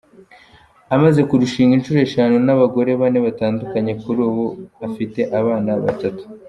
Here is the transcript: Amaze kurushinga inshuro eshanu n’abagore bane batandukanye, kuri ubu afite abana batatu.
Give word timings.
Amaze 0.95 1.19
kurushinga 1.29 1.73
inshuro 1.75 1.99
eshanu 2.07 2.35
n’abagore 2.45 2.91
bane 3.01 3.19
batandukanye, 3.25 3.91
kuri 4.01 4.19
ubu 4.29 4.45
afite 4.87 5.19
abana 5.39 5.71
batatu. 5.85 6.23